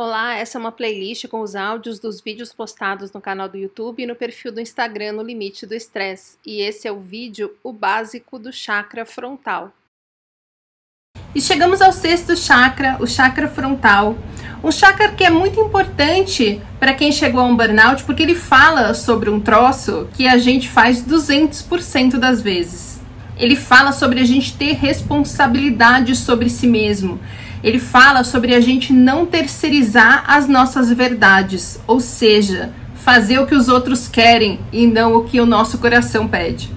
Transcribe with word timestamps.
Olá, 0.00 0.36
essa 0.36 0.56
é 0.56 0.60
uma 0.60 0.70
playlist 0.70 1.26
com 1.26 1.40
os 1.40 1.56
áudios 1.56 1.98
dos 1.98 2.20
vídeos 2.20 2.52
postados 2.52 3.10
no 3.10 3.20
canal 3.20 3.48
do 3.48 3.56
YouTube 3.58 4.00
e 4.00 4.06
no 4.06 4.14
perfil 4.14 4.52
do 4.52 4.60
Instagram 4.60 5.10
no 5.14 5.24
Limite 5.24 5.66
do 5.66 5.74
Estresse. 5.74 6.38
E 6.46 6.60
esse 6.60 6.86
é 6.86 6.92
o 6.92 7.00
vídeo 7.00 7.56
O 7.64 7.72
Básico 7.72 8.38
do 8.38 8.52
Chakra 8.52 9.04
Frontal. 9.04 9.72
E 11.34 11.40
chegamos 11.40 11.82
ao 11.82 11.90
sexto 11.90 12.36
chakra, 12.36 12.96
o 13.00 13.08
chakra 13.08 13.48
frontal. 13.48 14.16
Um 14.62 14.70
chakra 14.70 15.10
que 15.10 15.24
é 15.24 15.30
muito 15.30 15.58
importante 15.58 16.62
para 16.78 16.94
quem 16.94 17.10
chegou 17.10 17.40
a 17.40 17.44
um 17.44 17.56
burnout, 17.56 18.04
porque 18.04 18.22
ele 18.22 18.36
fala 18.36 18.94
sobre 18.94 19.28
um 19.28 19.40
troço 19.40 20.08
que 20.16 20.28
a 20.28 20.38
gente 20.38 20.68
faz 20.68 21.02
200% 21.02 22.18
das 22.20 22.40
vezes. 22.40 23.00
Ele 23.36 23.56
fala 23.56 23.90
sobre 23.90 24.20
a 24.20 24.24
gente 24.24 24.56
ter 24.56 24.74
responsabilidade 24.74 26.14
sobre 26.14 26.48
si 26.48 26.68
mesmo 26.68 27.18
ele 27.62 27.78
fala 27.78 28.22
sobre 28.24 28.54
a 28.54 28.60
gente 28.60 28.92
não 28.92 29.26
terceirizar 29.26 30.24
as 30.26 30.48
nossas 30.48 30.92
verdades, 30.92 31.80
ou 31.86 32.00
seja, 32.00 32.72
fazer 32.94 33.38
o 33.38 33.46
que 33.46 33.54
os 33.54 33.68
outros 33.68 34.06
querem 34.06 34.60
e 34.72 34.86
não 34.86 35.14
o 35.14 35.24
que 35.24 35.40
o 35.40 35.46
nosso 35.46 35.78
coração 35.78 36.28
pede. 36.28 36.70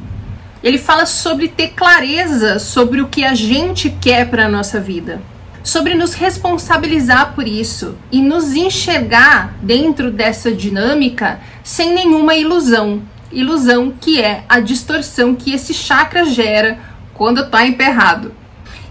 Ele 0.64 0.78
fala 0.78 1.06
sobre 1.06 1.48
ter 1.48 1.70
clareza 1.70 2.60
sobre 2.60 3.02
o 3.02 3.08
que 3.08 3.24
a 3.24 3.34
gente 3.34 3.90
quer 4.02 4.30
para 4.30 4.46
a 4.46 4.50
nossa 4.50 4.80
vida, 4.80 5.22
sobre 5.64 5.96
nos 5.96 6.14
responsabilizar 6.14 7.34
por 7.34 7.48
isso 7.48 7.98
e 8.12 8.22
nos 8.22 8.54
enxergar 8.54 9.56
dentro 9.62 10.12
dessa 10.12 10.52
dinâmica 10.52 11.40
sem 11.64 11.94
nenhuma 11.94 12.36
ilusão. 12.36 13.02
Ilusão 13.32 13.94
que 14.00 14.22
é 14.22 14.44
a 14.48 14.60
distorção 14.60 15.36
que 15.36 15.54
esse 15.54 15.74
chakra 15.74 16.26
gera 16.26 16.80
quando 17.14 17.42
está 17.42 17.66
emperrado. 17.66 18.34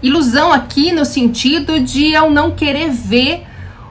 Ilusão 0.01 0.51
aqui 0.51 0.91
no 0.91 1.05
sentido 1.05 1.79
de 1.79 2.11
eu 2.11 2.29
não 2.29 2.51
querer 2.51 2.89
ver 2.89 3.43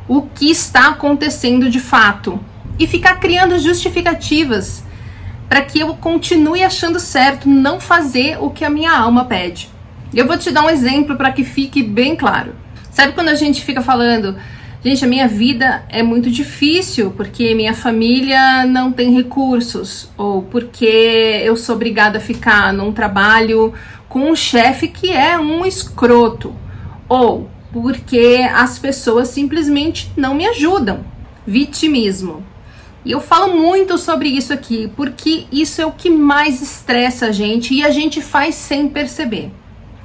o 0.09 0.23
que 0.23 0.51
está 0.51 0.89
acontecendo 0.89 1.71
de 1.71 1.79
fato 1.79 2.41
e 2.79 2.87
ficar 2.87 3.21
criando 3.21 3.59
justificativas 3.59 4.83
para 5.49 5.63
que 5.63 5.79
eu 5.79 5.95
continue 5.95 6.63
achando 6.63 6.99
certo 6.99 7.49
não 7.49 7.79
fazer 7.79 8.39
o 8.41 8.51
que 8.51 8.65
a 8.65 8.71
minha 8.71 8.93
alma 8.93 9.25
pede. 9.25 9.69
Eu 10.13 10.27
vou 10.27 10.37
te 10.37 10.51
dar 10.51 10.65
um 10.65 10.71
exemplo 10.71 11.17
para 11.17 11.31
que 11.31 11.45
fique 11.45 11.83
bem 11.83 12.17
claro. 12.17 12.55
Sabe 12.91 13.13
quando 13.13 13.29
a 13.29 13.35
gente 13.35 13.63
fica 13.63 13.81
falando, 13.81 14.37
gente, 14.85 15.05
a 15.05 15.09
minha 15.09 15.29
vida 15.29 15.85
é 15.89 16.03
muito 16.03 16.31
difícil 16.31 17.11
porque 17.11 17.55
minha 17.55 17.75
família 17.75 18.65
não 18.65 18.93
tem 18.93 19.15
recursos 19.15 20.09
ou 20.17 20.43
porque 20.43 21.43
eu 21.45 21.57
sou 21.57 21.75
obrigada 21.75 22.19
a 22.19 22.21
ficar 22.21 22.73
num 22.73 22.93
trabalho 22.93 23.75
com 24.11 24.29
um 24.29 24.35
chefe 24.35 24.89
que 24.89 25.11
é 25.13 25.39
um 25.39 25.65
escroto, 25.65 26.53
ou 27.09 27.49
porque 27.73 28.45
as 28.53 28.77
pessoas 28.77 29.29
simplesmente 29.29 30.11
não 30.17 30.35
me 30.35 30.47
ajudam. 30.49 31.05
Vitimismo. 31.47 32.45
E 33.05 33.13
eu 33.13 33.21
falo 33.21 33.57
muito 33.57 33.97
sobre 33.97 34.29
isso 34.29 34.53
aqui, 34.53 34.93
porque 34.97 35.47
isso 35.51 35.81
é 35.81 35.87
o 35.87 35.93
que 35.93 36.11
mais 36.11 36.61
estressa 36.61 37.27
a 37.27 37.33
gente 37.33 37.73
e 37.73 37.85
a 37.85 37.91
gente 37.91 38.21
faz 38.21 38.57
sem 38.57 38.89
perceber. 38.89 39.51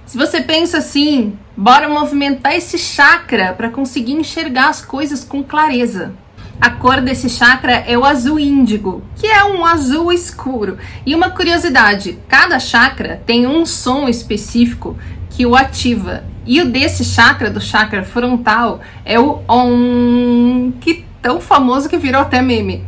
Se 0.06 0.18
você 0.18 0.40
pensa 0.40 0.78
assim, 0.78 1.38
bora 1.56 1.88
movimentar 1.88 2.56
esse 2.56 2.78
chakra 2.78 3.54
para 3.54 3.70
conseguir 3.70 4.14
enxergar 4.14 4.70
as 4.70 4.84
coisas 4.84 5.24
com 5.24 5.44
clareza. 5.44 6.14
A 6.60 6.70
cor 6.70 7.02
desse 7.02 7.30
chakra 7.30 7.74
é 7.74 7.98
o 7.98 8.06
azul 8.06 8.40
índigo, 8.40 9.04
que 9.16 9.28
é 9.28 9.44
um 9.44 9.66
azul 9.66 10.12
escuro. 10.12 10.78
E 11.06 11.14
uma 11.14 11.30
curiosidade: 11.30 12.18
cada 12.28 12.60
chakra 12.60 13.22
tem 13.26 13.46
um 13.46 13.66
som 13.66 14.08
específico 14.08 14.98
que 15.30 15.46
o 15.46 15.56
ativa. 15.56 16.24
E 16.46 16.62
o 16.62 16.70
desse 16.70 17.04
chakra, 17.04 17.50
do 17.50 17.60
chakra 17.60 18.04
frontal, 18.04 18.80
é 19.04 19.20
o 19.20 19.42
Om, 19.48 20.72
que 20.80 21.04
tão 21.22 21.42
famoso 21.42 21.90
que 21.90 21.98
virou 21.98 22.22
até 22.22 22.42
meme. 22.42 22.86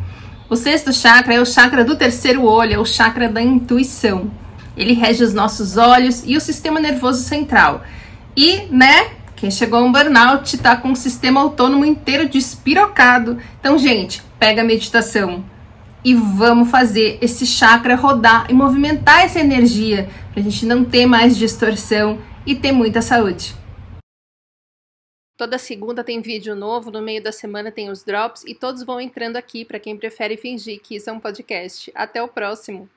O 0.49 0.55
sexto 0.55 0.93
chakra 0.93 1.33
é 1.33 1.41
o 1.41 1.45
chakra 1.45 1.83
do 1.83 1.97
terceiro 1.97 2.45
olho, 2.45 2.75
é 2.75 2.79
o 2.79 2.85
chakra 2.85 3.27
da 3.27 3.41
intuição. 3.41 4.31
Ele 4.77 4.93
rege 4.93 5.23
os 5.23 5.33
nossos 5.33 5.75
olhos 5.75 6.23
e 6.25 6.37
o 6.37 6.41
sistema 6.41 6.79
nervoso 6.79 7.21
central. 7.23 7.83
E, 8.37 8.67
né, 8.67 9.17
quem 9.35 9.49
chegou 9.49 9.79
a 9.79 9.83
um 9.83 9.91
burnout 9.91 10.55
está 10.55 10.77
com 10.77 10.91
o 10.91 10.95
sistema 10.95 11.41
autônomo 11.41 11.83
inteiro 11.83 12.29
despirocado. 12.29 13.41
Então, 13.59 13.79
gente, 13.79 14.21
pega 14.37 14.61
a 14.61 14.63
meditação 14.63 15.43
e 16.05 16.13
vamos 16.13 16.69
fazer 16.69 17.17
esse 17.19 17.47
chakra 17.47 17.95
rodar 17.95 18.45
e 18.47 18.53
movimentar 18.53 19.25
essa 19.25 19.39
energia 19.39 20.07
para 20.31 20.39
a 20.39 20.43
gente 20.43 20.67
não 20.67 20.85
ter 20.85 21.07
mais 21.07 21.35
distorção 21.35 22.19
e 22.45 22.53
ter 22.53 22.71
muita 22.71 23.01
saúde. 23.01 23.55
Toda 25.35 25.57
segunda 25.57 26.03
tem 26.03 26.21
vídeo 26.21 26.55
novo, 26.55 26.91
no 26.91 27.01
meio 27.01 27.23
da 27.23 27.31
semana 27.31 27.71
tem 27.71 27.89
os 27.89 28.03
drops 28.03 28.43
e 28.45 28.53
todos 28.53 28.83
vão 28.83 29.01
entrando 29.01 29.35
aqui 29.35 29.65
para 29.65 29.79
quem 29.79 29.97
prefere 29.97 30.37
fingir 30.37 30.79
que 30.79 30.95
isso 30.95 31.09
é 31.09 31.13
um 31.13 31.19
podcast. 31.19 31.91
Até 31.95 32.21
o 32.21 32.27
próximo! 32.27 32.87